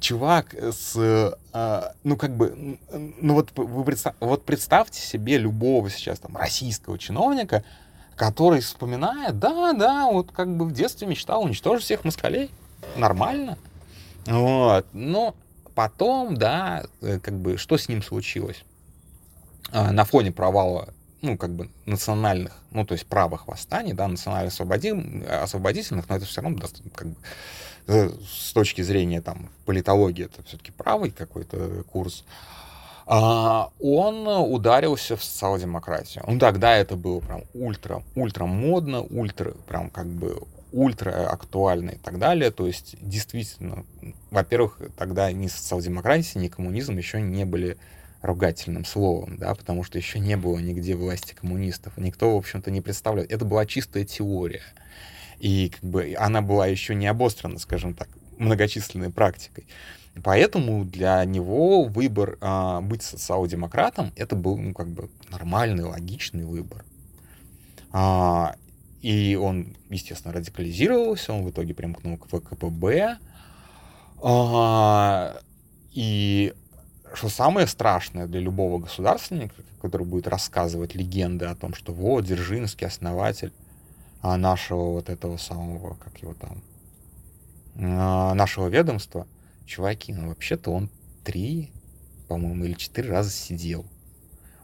чувак 0.00 0.54
с, 0.54 1.38
а, 1.52 1.92
ну 2.04 2.16
как 2.16 2.36
бы, 2.36 2.78
ну 2.90 3.34
вот 3.34 3.50
вы 3.56 3.84
представ, 3.84 4.14
вот 4.20 4.44
представьте 4.44 5.00
себе 5.00 5.38
любого 5.38 5.88
сейчас 5.88 6.18
там 6.18 6.36
российского 6.36 6.98
чиновника, 6.98 7.64
который 8.14 8.60
вспоминает, 8.60 9.38
да, 9.38 9.72
да, 9.72 10.06
вот 10.06 10.32
как 10.32 10.54
бы 10.54 10.66
в 10.66 10.72
детстве 10.72 11.06
мечтал 11.06 11.44
уничтожить 11.44 11.84
всех 11.84 12.04
москалей, 12.04 12.50
нормально, 12.96 13.56
вот, 14.26 14.86
но 14.92 15.34
потом, 15.74 16.36
да, 16.36 16.84
э, 17.00 17.18
как 17.20 17.34
бы, 17.38 17.56
что 17.56 17.76
с 17.76 17.88
ним 17.88 18.02
случилось? 18.02 18.64
А, 19.70 19.92
на 19.92 20.04
фоне 20.04 20.32
провала 20.32 20.94
ну, 21.20 21.36
как 21.36 21.50
бы 21.50 21.68
национальных, 21.84 22.52
ну, 22.70 22.86
то 22.86 22.92
есть 22.92 23.04
правых 23.04 23.48
восстаний, 23.48 23.92
да, 23.92 24.06
национально 24.06 24.48
освободительных, 24.48 26.08
но 26.08 26.16
это 26.16 26.24
все 26.26 26.42
равно 26.42 26.60
как 26.94 27.08
бы, 27.08 27.16
Э, 27.88 28.10
с 28.30 28.52
точки 28.52 28.82
зрения 28.82 29.22
там 29.22 29.48
политологии 29.64 30.26
это 30.26 30.42
все-таки 30.42 30.70
правый 30.70 31.10
какой-то 31.10 31.84
курс, 31.84 32.22
а, 33.06 33.70
он 33.80 34.28
ударился 34.28 35.16
в 35.16 35.24
социал-демократию. 35.24 36.22
Ну, 36.28 36.38
тогда 36.38 36.76
это 36.76 36.96
было 36.96 37.20
прям 37.20 37.44
ультра, 37.54 38.02
ультра 38.14 38.44
модно, 38.44 39.00
ультра, 39.00 39.52
прям 39.66 39.88
как 39.88 40.06
бы 40.06 40.42
ультра 40.72 41.28
актуально 41.28 41.90
и 41.90 41.98
так 41.98 42.18
далее. 42.18 42.50
То 42.50 42.66
есть, 42.66 42.96
действительно, 43.00 43.84
во-первых, 44.30 44.80
тогда 44.96 45.30
ни 45.32 45.46
социал-демократия, 45.46 46.38
ни 46.38 46.48
коммунизм 46.48 46.96
еще 46.96 47.20
не 47.20 47.44
были 47.44 47.76
ругательным 48.22 48.84
словом, 48.84 49.36
да, 49.38 49.54
потому 49.54 49.84
что 49.84 49.96
еще 49.96 50.18
не 50.18 50.36
было 50.36 50.58
нигде 50.58 50.94
власти 50.96 51.34
коммунистов. 51.34 51.96
Никто, 51.96 52.34
в 52.34 52.38
общем-то, 52.38 52.70
не 52.70 52.80
представлял. 52.80 53.24
Это 53.28 53.44
была 53.44 53.64
чистая 53.64 54.04
теория. 54.04 54.62
И 55.38 55.70
как 55.70 55.88
бы 55.88 56.14
она 56.18 56.42
была 56.42 56.66
еще 56.66 56.94
не 56.94 57.06
обострена, 57.06 57.58
скажем 57.58 57.94
так, 57.94 58.08
многочисленной 58.38 59.10
практикой. 59.10 59.66
Поэтому 60.24 60.84
для 60.84 61.24
него 61.24 61.84
выбор 61.84 62.38
а, 62.40 62.80
быть 62.80 63.02
социал-демократом 63.02 64.12
это 64.16 64.34
был 64.34 64.56
ну, 64.56 64.74
как 64.74 64.88
бы 64.88 65.10
нормальный, 65.30 65.84
логичный 65.84 66.44
выбор. 66.44 66.84
А, 67.92 68.56
и 69.00 69.36
он, 69.36 69.76
естественно, 69.90 70.34
радикализировался, 70.34 71.32
он 71.32 71.44
в 71.44 71.50
итоге 71.50 71.74
примкнул 71.74 72.16
к 72.16 72.26
ВКПБ. 72.26 73.18
А, 74.20 75.36
и 75.92 76.52
что 77.14 77.28
самое 77.28 77.66
страшное 77.66 78.26
для 78.26 78.40
любого 78.40 78.78
государственника, 78.78 79.54
который 79.80 80.06
будет 80.06 80.26
рассказывать 80.26 80.94
легенды 80.94 81.46
о 81.46 81.54
том, 81.54 81.74
что 81.74 81.92
вот 81.92 82.24
Дзержинский 82.24 82.86
основатель 82.86 83.52
а, 84.20 84.36
нашего 84.36 84.92
вот 84.92 85.08
этого 85.08 85.36
самого, 85.36 85.94
как 85.94 86.18
его 86.18 86.34
там, 86.34 86.62
а, 87.76 88.34
нашего 88.34 88.68
ведомства, 88.68 89.26
чуваки, 89.64 90.12
ну 90.12 90.28
вообще-то 90.28 90.72
он 90.72 90.90
три, 91.24 91.70
по-моему, 92.26 92.64
или 92.64 92.74
четыре 92.74 93.10
раза 93.10 93.30
сидел. 93.30 93.86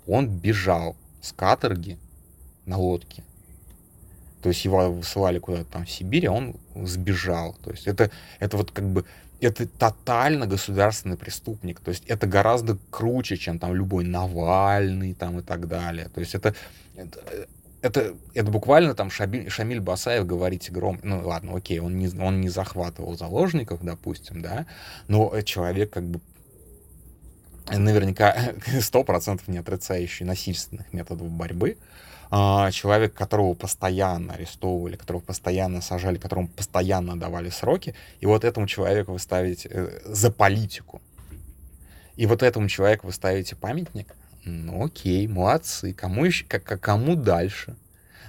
Он 0.06 0.28
бежал 0.28 0.96
с 1.22 1.32
каторги 1.32 1.98
на 2.66 2.78
лодке. 2.78 3.22
То 4.44 4.50
есть 4.50 4.62
его 4.66 4.92
высылали 4.92 5.38
куда-то 5.38 5.64
там 5.64 5.86
в 5.86 5.90
Сибирь, 5.90 6.26
а 6.26 6.32
он 6.32 6.54
сбежал. 6.74 7.56
То 7.64 7.70
есть 7.70 7.86
это, 7.86 8.10
это 8.40 8.58
вот 8.58 8.72
как 8.72 8.84
бы 8.84 9.06
это 9.40 9.66
тотально 9.66 10.46
государственный 10.46 11.16
преступник. 11.16 11.80
То 11.80 11.88
есть 11.88 12.04
это 12.08 12.26
гораздо 12.26 12.76
круче, 12.90 13.38
чем 13.38 13.58
там 13.58 13.74
любой 13.74 14.04
Навальный 14.04 15.14
там 15.14 15.38
и 15.38 15.42
так 15.42 15.66
далее. 15.66 16.10
То 16.10 16.20
есть 16.20 16.34
это, 16.34 16.54
это 16.94 17.46
это, 17.80 18.14
это 18.34 18.50
буквально 18.50 18.94
там 18.94 19.08
Шабиль, 19.08 19.48
Шамиль 19.48 19.80
Басаев 19.80 20.26
говорить 20.26 20.70
гром, 20.70 21.00
ну 21.02 21.26
ладно, 21.26 21.56
окей, 21.56 21.78
он 21.80 21.96
не, 21.96 22.08
он 22.20 22.42
не 22.42 22.50
захватывал 22.50 23.16
заложников, 23.16 23.82
допустим, 23.82 24.42
да, 24.42 24.66
но 25.08 25.40
человек 25.40 25.90
как 25.90 26.04
бы 26.04 26.20
наверняка 27.70 28.52
сто 28.82 29.04
процентов 29.04 29.48
не 29.48 29.56
отрицающий 29.56 30.26
насильственных 30.26 30.92
методов 30.92 31.30
борьбы, 31.30 31.78
а, 32.30 32.70
человек, 32.70 33.14
которого 33.14 33.54
постоянно 33.54 34.34
арестовывали, 34.34 34.96
которого 34.96 35.22
постоянно 35.22 35.80
сажали, 35.80 36.18
которому 36.18 36.48
постоянно 36.48 37.18
давали 37.18 37.50
сроки, 37.50 37.94
и 38.20 38.26
вот 38.26 38.44
этому 38.44 38.66
человеку 38.66 39.12
вы 39.12 39.18
ставите 39.18 39.68
э, 39.70 40.00
за 40.04 40.30
политику. 40.30 41.00
И 42.16 42.26
вот 42.26 42.42
этому 42.42 42.68
человеку 42.68 43.06
вы 43.06 43.12
ставите 43.12 43.56
памятник, 43.56 44.14
ну 44.44 44.84
окей, 44.84 45.26
молодцы, 45.26 45.92
кому 45.92 46.24
еще, 46.24 46.44
как, 46.46 46.80
кому 46.80 47.16
дальше? 47.16 47.76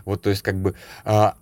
Вот, 0.05 0.21
то 0.21 0.29
есть, 0.29 0.41
как 0.41 0.55
бы 0.55 0.75
а, 1.03 1.35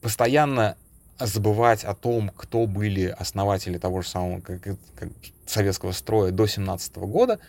постоянно 0.00 0.76
забывать 1.18 1.84
о 1.84 1.94
том, 1.94 2.30
кто 2.30 2.66
были 2.66 3.06
основатели 3.06 3.78
того 3.78 4.02
же 4.02 4.08
самого 4.08 4.40
как, 4.40 4.62
как, 4.62 5.08
советского 5.46 5.92
строя 5.92 6.30
до 6.30 6.46
17 6.46 6.96
года, 6.96 7.40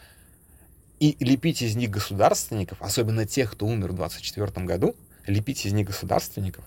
и 1.00 1.16
лепить 1.24 1.62
из 1.62 1.76
них 1.76 1.90
государственников, 1.90 2.82
особенно 2.82 3.26
тех, 3.26 3.52
кто 3.52 3.66
умер 3.66 3.94
в 3.94 3.96
24 3.96 4.66
году, 4.66 4.96
лепить 5.26 5.66
из 5.66 5.74
них 5.74 5.88
государственников, 5.88 6.66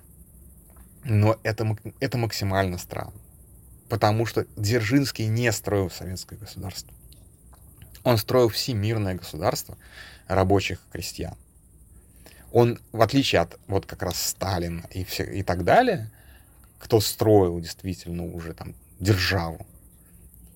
но 1.05 1.39
это, 1.43 1.77
это 2.01 2.19
максимально 2.19 2.79
странно. 2.79 3.15
Потому 3.89 4.25
что 4.25 4.47
Дзержинский 4.57 5.27
не 5.27 5.53
строил 5.53 5.91
советское 5.91 6.37
государство. 6.37 6.95
Он 8.05 8.17
строил 8.17 8.49
всемирное 8.49 9.15
государство 9.15 9.77
рабочих 10.29 10.81
крестьян. 10.91 11.37
Он, 12.53 12.79
в 12.93 13.01
отличие 13.01 13.41
от 13.41 13.59
вот 13.67 13.87
как 13.87 14.03
раз 14.03 14.21
Сталина 14.21 14.85
и, 14.91 15.05
все, 15.05 15.25
и 15.25 15.43
так 15.43 15.65
далее, 15.65 16.11
кто 16.79 17.01
строил 17.01 17.61
действительно 17.61 18.25
уже 18.25 18.55
там 18.55 18.75
державу, 18.99 19.67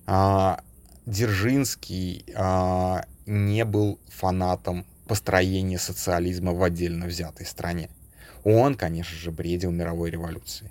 а, 0.07 0.61
Дзержинский 1.07 2.25
а, 2.35 3.05
не 3.27 3.65
был 3.65 3.99
фанатом 4.09 4.87
построения 5.07 5.79
социализма 5.79 6.53
в 6.53 6.63
отдельно 6.63 7.07
взятой 7.07 7.47
стране. 7.47 7.91
Он, 8.45 8.75
конечно 8.75 9.17
же, 9.17 9.31
бредил 9.31 9.71
мировой 9.71 10.11
революцией 10.11 10.71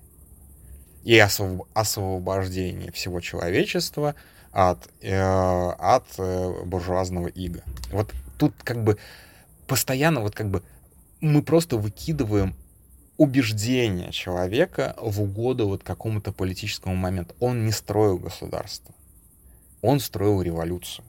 и 1.05 1.17
освоб... 1.19 1.67
освобождение 1.73 2.91
всего 2.91 3.21
человечества 3.21 4.15
от, 4.51 4.89
э, 5.01 5.15
от 5.15 6.05
э, 6.17 6.63
буржуазного 6.65 7.27
ига. 7.27 7.63
Вот 7.91 8.13
тут 8.37 8.53
как 8.63 8.83
бы 8.83 8.97
постоянно 9.67 10.21
вот 10.21 10.35
как 10.35 10.49
бы 10.49 10.63
мы 11.21 11.43
просто 11.43 11.77
выкидываем 11.77 12.55
убеждения 13.17 14.11
человека 14.11 14.95
в 14.99 15.21
угоду 15.21 15.67
вот 15.67 15.83
какому-то 15.83 16.31
политическому 16.33 16.95
моменту. 16.95 17.35
Он 17.39 17.65
не 17.65 17.71
строил 17.71 18.17
государство, 18.17 18.93
он 19.81 19.99
строил 19.99 20.41
революцию. 20.41 21.05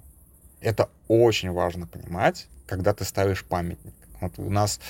Это 0.66 0.90
очень 1.06 1.52
важно 1.52 1.86
понимать, 1.86 2.48
когда 2.66 2.92
ты 2.92 3.04
ставишь 3.04 3.44
памятник. 3.44 3.94
Вот 4.20 4.32
у 4.38 4.50
нас, 4.50 4.80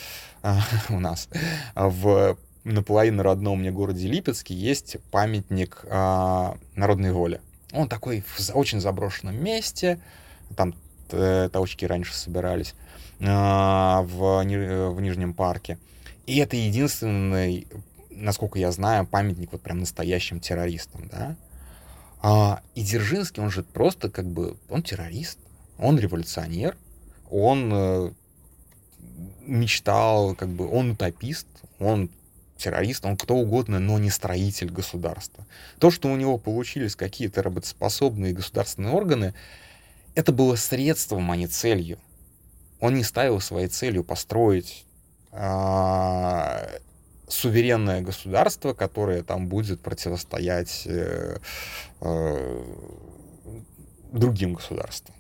у 0.89 0.99
нас 0.99 1.29
в 1.75 2.39
наполовину 2.65 3.23
родном 3.23 3.61
мне 3.61 3.71
городе 3.71 4.09
Липецке 4.09 4.55
есть 4.55 4.97
памятник 5.11 5.85
а, 5.91 6.57
народной 6.77 7.13
воле. 7.13 7.43
Он 7.75 7.91
такой 7.91 8.25
в 8.27 8.57
очень 8.57 8.81
заброшенном 8.81 9.37
месте, 9.45 10.01
там 10.57 10.75
э, 11.11 11.51
таучки 11.53 11.85
раньше 11.85 12.15
собирались 12.15 12.75
а, 13.21 14.01
в, 14.01 14.45
в 14.45 15.01
Нижнем 15.03 15.35
парке. 15.35 15.79
И 16.25 16.39
это 16.39 16.57
единственный, 16.57 17.69
насколько 18.11 18.59
я 18.59 18.73
знаю, 18.73 19.07
памятник 19.07 19.53
вот 19.53 19.61
прям 19.61 19.81
настоящим 19.81 20.41
террористам, 20.41 21.07
да. 21.09 21.37
А, 22.23 22.63
и 22.75 22.83
Дзержинский, 22.83 23.43
он 23.43 23.51
же 23.51 23.63
просто 23.63 24.09
как 24.09 24.25
бы, 24.25 24.57
он 24.71 24.83
террорист. 24.83 25.39
Он 25.79 25.99
революционер, 25.99 26.77
он 27.31 27.71
э, 27.73 28.11
мечтал, 29.43 30.35
как 30.35 30.49
бы, 30.49 30.69
он 30.69 30.93
утопист, 30.93 31.47
он 31.79 32.11
террорист, 32.57 33.05
он 33.05 33.17
кто 33.17 33.35
угодно, 33.35 33.79
но 33.79 33.99
не 33.99 34.11
строитель 34.11 34.71
государства. 34.71 35.47
То, 35.79 35.91
что 35.91 36.11
у 36.11 36.17
него 36.17 36.39
получились 36.39 36.97
какие-то 36.97 37.43
работоспособные 37.43 38.33
государственные 38.33 38.93
органы, 38.93 39.35
это 40.15 40.33
было 40.33 40.57
средством, 40.57 41.31
а 41.31 41.37
не 41.37 41.47
целью. 41.47 41.99
Он 42.81 42.95
не 42.95 43.05
ставил 43.05 43.41
своей 43.41 43.69
целью 43.69 44.05
построить 44.05 44.87
а, 45.33 46.67
суверенное 47.29 48.01
государство, 48.01 48.73
которое 48.73 49.23
там 49.23 49.49
будет 49.49 49.81
противостоять 49.81 50.83
э, 50.87 51.39
э, 52.01 52.65
другим 54.13 54.55
государствам 54.55 55.15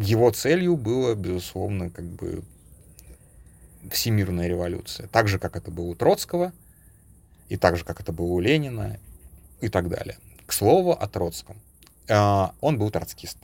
его 0.00 0.30
целью 0.30 0.76
было, 0.76 1.14
безусловно, 1.14 1.90
как 1.90 2.04
бы 2.04 2.42
всемирная 3.90 4.48
революция. 4.48 5.08
Так 5.08 5.28
же, 5.28 5.38
как 5.38 5.56
это 5.56 5.70
было 5.70 5.86
у 5.86 5.94
Троцкого, 5.94 6.52
и 7.48 7.56
так 7.56 7.76
же, 7.76 7.84
как 7.84 8.00
это 8.00 8.12
было 8.12 8.32
у 8.32 8.40
Ленина, 8.40 8.98
и 9.60 9.68
так 9.68 9.88
далее. 9.88 10.16
К 10.46 10.52
слову 10.52 10.92
о 10.92 11.06
Троцком. 11.06 11.56
А, 12.08 12.54
он 12.60 12.78
был 12.78 12.90
троцкист. 12.90 13.38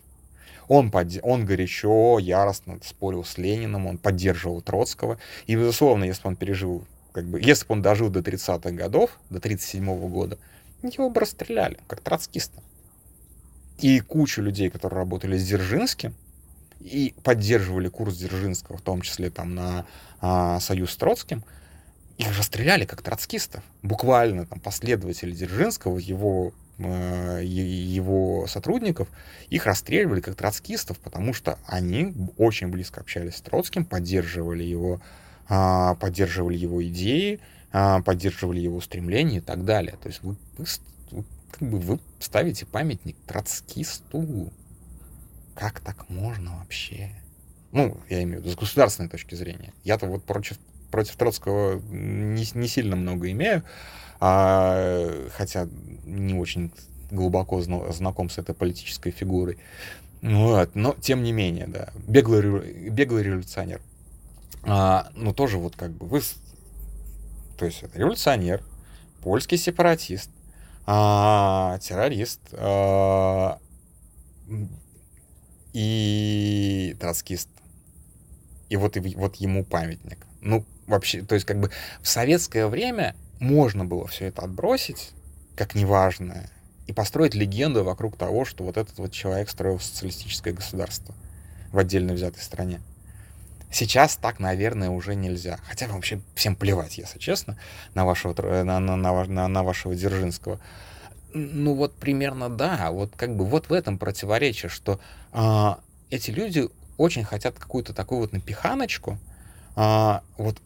Он, 0.69 0.91
под... 0.91 1.09
он 1.23 1.47
горячо, 1.47 2.19
яростно 2.19 2.79
спорил 2.83 3.25
с 3.25 3.39
Лениным, 3.39 3.87
он 3.87 3.99
поддерживал 3.99 4.61
Троцкого. 4.61 5.19
И, 5.47 5.55
безусловно, 5.55 6.05
если 6.05 6.23
бы 6.23 6.29
он 6.31 6.37
пережил, 6.37 6.85
как 7.13 7.27
бы, 7.27 7.41
если 7.41 7.67
бы 7.67 7.75
он 7.75 7.83
дожил 7.83 8.11
до 8.11 8.21
30-х 8.21 8.71
годов, 8.73 9.21
до 9.31 9.39
37-го 9.39 10.09
года, 10.09 10.39
его 10.83 11.11
бы 11.11 11.21
расстреляли, 11.21 11.79
как 11.87 12.01
троцкиста. 12.01 12.61
И 13.79 14.01
кучу 14.01 14.43
людей, 14.43 14.71
которые 14.71 14.99
работали 14.99 15.37
с 15.37 15.45
Дзержинским, 15.45 16.15
и 16.81 17.15
поддерживали 17.23 17.89
курс 17.89 18.17
Дзержинского, 18.17 18.79
в 18.79 18.83
том 18.83 19.03
числе 19.03 19.31
там 19.31 19.55
на 19.55 19.87
а, 20.21 20.61
союз 20.61 20.93
с 20.93 20.97
Троцким, 20.97 21.45
их 22.19 22.37
расстреляли 22.39 22.85
как 22.85 23.03
троцкистов. 23.03 23.63
Буквально 23.83 24.47
там 24.47 24.59
последователи 24.61 25.33
Дзержинского, 25.33 25.99
его, 25.99 26.55
э, 26.79 27.43
его 27.45 28.47
сотрудников, 28.47 29.09
их 29.51 29.67
расстреливали 29.67 30.21
как 30.21 30.35
троцкистов, 30.35 30.99
потому 30.99 31.35
что 31.35 31.59
они 31.67 32.15
очень 32.39 32.69
близко 32.69 33.01
общались 33.01 33.37
с 33.37 33.41
Троцким, 33.43 33.85
поддерживали 33.85 34.63
его, 34.63 35.03
э, 35.51 35.95
поддерживали 36.01 36.57
его 36.57 36.83
идеи, 36.87 37.41
э, 37.73 38.03
поддерживали 38.03 38.61
его 38.61 38.81
стремления 38.81 39.39
и 39.39 39.43
так 39.43 39.67
далее. 39.67 39.97
То 40.03 40.09
есть 40.09 40.23
вы, 40.23 40.37
вы, 40.57 41.25
как 41.51 41.69
бы 41.69 41.79
вы 41.79 42.01
ставите 42.19 42.65
памятник 42.65 43.17
троцкисту. 43.27 44.51
Как 45.57 45.81
так 45.81 46.09
можно 46.11 46.59
вообще? 46.59 47.11
Ну, 47.73 47.97
я 48.11 48.23
имею 48.23 48.41
в 48.41 48.45
виду 48.45 48.55
с 48.55 48.57
государственной 48.57 49.09
точки 49.09 49.35
зрения. 49.35 49.73
Я-то 49.85 50.07
вот 50.07 50.23
против, 50.25 50.59
против 50.91 51.17
Троцкого 51.17 51.81
не, 51.81 52.47
не 52.55 52.69
сильно 52.69 52.95
много 52.95 53.31
имею, 53.33 53.63
а, 54.21 55.29
хотя 55.33 55.67
не 56.05 56.35
очень 56.35 56.73
глубоко 57.11 57.63
знаком 57.63 58.29
с 58.29 58.39
этой 58.39 58.55
политической 58.55 59.11
фигурой. 59.11 59.59
Вот, 60.21 60.75
но 60.75 60.95
тем 61.01 61.23
не 61.23 61.33
менее, 61.33 61.67
да, 61.69 61.89
беглый, 62.07 62.91
беглый 62.91 63.23
революционер. 63.23 63.81
А, 64.63 65.09
ну, 65.15 65.33
тоже 65.33 65.57
вот 65.57 65.75
как 65.75 65.91
бы 65.93 66.07
вы... 66.07 66.21
То 67.57 67.65
есть 67.65 67.83
это 67.83 67.99
революционер, 67.99 68.63
польский 69.23 69.57
сепаратист, 69.57 70.31
а, 70.85 71.79
террорист, 71.79 72.41
а, 72.53 73.59
и 75.77 76.97
троцкист. 76.99 77.51
И 78.71 78.77
вот, 78.77 78.97
и 78.97 79.15
вот 79.15 79.37
ему 79.37 79.63
памятник. 79.63 80.27
Ну, 80.41 80.65
вообще, 80.87 81.21
то 81.21 81.35
есть 81.35 81.47
как 81.47 81.61
бы 81.61 81.71
в 82.01 82.09
советское 82.09 82.67
время 82.67 83.15
можно 83.41 83.85
было 83.85 84.07
все 84.07 84.29
это 84.29 84.41
отбросить, 84.41 85.11
как 85.55 85.75
неважное, 85.75 86.51
и 86.87 86.95
построить 86.95 87.35
легенду 87.35 87.85
вокруг 87.85 88.17
того, 88.17 88.47
что 88.47 88.65
вот 88.65 88.79
этот 88.79 88.97
вот 88.99 89.13
человек 89.13 89.51
строил 89.51 89.79
социалистическое 89.79 90.55
государство 90.55 91.15
в 91.73 91.79
отдельно 91.79 92.15
взятой 92.15 92.43
стране. 92.43 92.81
Сейчас 93.71 94.17
так, 94.17 94.39
наверное, 94.39 94.89
уже 94.89 95.15
нельзя. 95.15 95.59
Хотя 95.69 95.89
вообще 95.89 96.23
всем 96.35 96.57
плевать, 96.57 96.97
если 96.97 97.19
честно, 97.19 97.59
на 97.93 98.07
вашего, 98.07 98.35
на, 98.65 98.81
на, 98.81 98.97
на, 98.97 99.49
на 99.49 99.63
вашего 99.63 99.95
Дзержинского. 99.95 100.59
Ну 101.37 101.75
вот 101.75 101.95
примерно 101.95 102.49
да, 102.49 102.91
вот 102.91 103.13
как 103.15 103.37
бы 103.37 103.45
вот 103.45 103.69
в 103.69 103.73
этом 103.73 103.99
противоречие, 103.99 104.71
что 104.71 104.99
а, 105.33 105.81
эти 106.09 106.31
люди 106.31 106.69
очень 106.97 107.25
хотят 107.25 107.59
какую-то 107.59 107.93
такую 107.93 108.23
вот 108.23 108.33
напиханочку, 108.33 109.19
а, 109.75 110.23
вот 110.39 110.57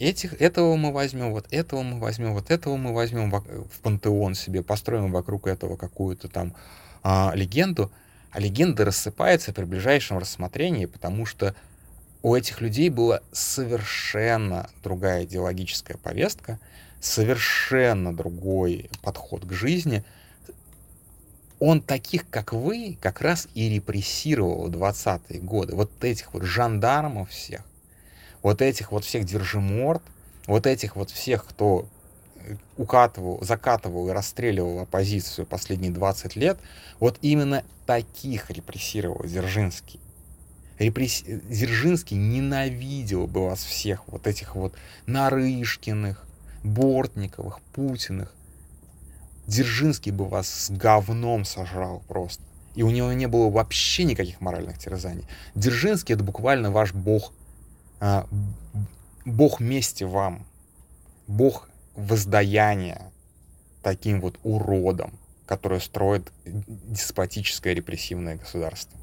этих, 0.00 0.40
этого 0.40 0.74
мы 0.74 0.92
возьмем, 0.92 1.30
вот 1.30 1.46
этого 1.52 1.82
мы 1.82 2.00
возьмем, 2.00 2.34
вот 2.34 2.50
этого 2.50 2.76
мы 2.76 2.92
возьмем 2.92 3.30
в, 3.30 3.40
в 3.40 3.80
пантеон 3.80 4.34
себе, 4.34 4.64
построим 4.64 5.12
вокруг 5.12 5.46
этого 5.46 5.76
какую-то 5.76 6.28
там 6.28 6.52
а, 7.04 7.30
легенду, 7.36 7.92
а 8.32 8.40
легенда 8.40 8.84
рассыпается 8.84 9.52
при 9.52 9.64
ближайшем 9.64 10.18
рассмотрении, 10.18 10.86
потому 10.86 11.26
что 11.26 11.54
у 12.22 12.34
этих 12.34 12.60
людей 12.60 12.90
была 12.90 13.20
совершенно 13.30 14.68
другая 14.82 15.24
идеологическая 15.24 15.96
повестка, 15.96 16.58
совершенно 17.00 18.14
другой 18.14 18.90
подход 19.02 19.44
к 19.44 19.52
жизни. 19.52 20.04
Он 21.60 21.80
таких, 21.80 22.28
как 22.30 22.52
вы, 22.52 22.96
как 23.00 23.20
раз 23.20 23.48
и 23.54 23.68
репрессировал 23.68 24.68
в 24.68 24.70
20-е 24.70 25.40
годы. 25.40 25.74
Вот 25.74 25.90
этих 26.04 26.32
вот 26.34 26.44
жандармов 26.44 27.30
всех. 27.30 27.62
вот 28.42 28.62
этих 28.62 28.92
вот 28.92 29.04
всех 29.04 29.24
держиморд, 29.24 30.02
вот 30.46 30.66
этих 30.66 30.94
вот 30.94 31.10
всех, 31.10 31.44
кто 31.44 31.88
э, 32.36 32.54
укатывал, 32.76 33.42
закатывал 33.42 34.08
и 34.08 34.12
расстреливал 34.12 34.78
оппозицию 34.78 35.44
последние 35.44 35.90
20 35.90 36.36
лет, 36.36 36.56
вот 37.00 37.18
именно 37.20 37.64
таких 37.84 38.50
репрессировал 38.50 39.24
Дзержинский. 39.24 39.98
Репресс... 40.78 41.24
Дзержинский 41.26 42.16
ненавидел 42.16 43.26
бы 43.26 43.46
вас 43.46 43.64
всех, 43.64 44.06
вот 44.06 44.28
этих 44.28 44.54
вот 44.54 44.74
Нарышкиных, 45.06 46.27
Бортниковых, 46.68 47.60
Путиных. 47.72 48.34
Дзержинский 49.46 50.12
бы 50.12 50.26
вас 50.26 50.48
с 50.48 50.70
говном 50.70 51.44
сожрал 51.44 52.02
просто. 52.06 52.42
И 52.74 52.82
у 52.82 52.90
него 52.90 53.12
не 53.12 53.26
было 53.26 53.50
вообще 53.50 54.04
никаких 54.04 54.40
моральных 54.40 54.78
терзаний. 54.78 55.24
Дзержинский— 55.54 56.14
это 56.16 56.22
буквально 56.22 56.70
ваш 56.70 56.92
бог. 56.92 57.32
А, 57.98 58.26
бог 59.24 59.60
мести 59.60 60.04
вам. 60.04 60.46
Бог 61.26 61.68
воздаяния 61.96 63.10
таким 63.82 64.20
вот 64.20 64.38
уродом, 64.42 65.18
который 65.46 65.80
строит 65.80 66.30
деспотическое 66.44 67.74
репрессивное 67.74 68.36
государство. 68.36 68.98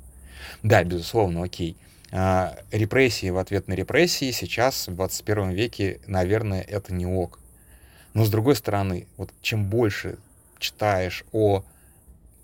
Да, 0.63 0.83
безусловно, 0.83 1.43
окей. 1.43 1.77
А, 2.11 2.57
репрессии 2.71 3.29
в 3.29 3.37
ответ 3.37 3.67
на 3.67 3.73
репрессии 3.73 4.31
сейчас 4.31 4.87
в 4.87 4.95
21 4.95 5.51
веке, 5.51 5.99
наверное, 6.07 6.61
это 6.61 6.93
не 6.93 7.05
ок. 7.05 7.39
Но 8.15 8.25
с 8.25 8.31
другой 8.31 8.55
стороны, 8.55 9.07
вот 9.17 9.31
чем 9.43 9.69
больше 9.69 10.17
читаешь 10.57 11.23
о 11.31 11.63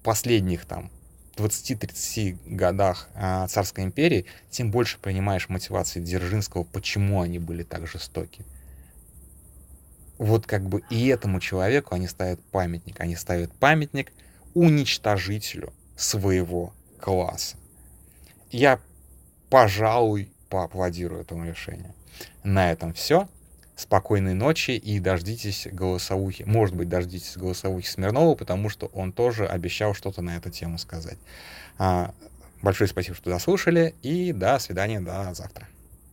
последних 0.04 0.66
там 0.66 0.92
20-30 1.38 2.38
годах 2.46 3.10
а, 3.16 3.48
царской 3.48 3.84
империи, 3.84 4.28
тем 4.52 4.70
больше 4.70 5.00
понимаешь 5.00 5.50
мотивации 5.50 6.00
Дзержинского, 6.00 6.64
почему 6.64 7.22
они 7.22 7.40
были 7.40 7.64
так 7.64 7.88
жестоки. 7.88 8.46
Вот 10.20 10.46
как 10.46 10.70
бы 10.70 10.84
и 10.92 11.08
этому 11.08 11.40
человеку 11.40 11.96
они 11.96 12.08
ставят 12.08 12.40
памятник. 12.52 13.02
Они 13.02 13.16
ставят 13.16 13.52
памятник 13.54 14.12
уничтожителю 14.54 15.74
своего 15.96 16.76
класса 17.00 17.58
я, 18.52 18.80
пожалуй, 19.50 20.32
поаплодирую 20.50 21.22
этому 21.22 21.46
решению. 21.46 21.94
На 22.44 22.72
этом 22.72 22.94
все. 22.94 23.28
Спокойной 23.76 24.34
ночи 24.34 24.72
и 24.72 25.00
дождитесь 25.00 25.68
голосовухи. 25.72 26.44
Может 26.44 26.76
быть, 26.76 26.90
дождитесь 26.90 27.36
голосовухи 27.38 27.88
Смирнова, 27.88 28.36
потому 28.36 28.70
что 28.70 28.88
он 28.88 29.12
тоже 29.12 29.48
обещал 29.48 29.94
что-то 29.94 30.22
на 30.22 30.38
эту 30.38 30.50
тему 30.50 30.78
сказать. 30.78 31.18
А, 31.78 32.14
большое 32.62 32.88
спасибо, 32.88 33.16
что 33.16 33.30
дослушали, 33.30 33.96
и 34.02 34.34
до 34.34 34.60
свидания, 34.60 35.00
до 35.00 35.34
завтра. 35.34 35.68